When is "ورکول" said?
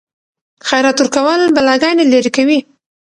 0.99-1.41